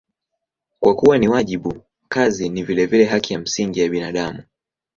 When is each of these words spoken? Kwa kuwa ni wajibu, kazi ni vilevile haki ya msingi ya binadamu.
Kwa 0.79 0.95
kuwa 0.95 1.17
ni 1.17 1.27
wajibu, 1.27 1.81
kazi 2.09 2.49
ni 2.49 2.63
vilevile 2.63 3.05
haki 3.05 3.33
ya 3.33 3.39
msingi 3.39 3.79
ya 3.79 3.89
binadamu. 3.89 4.43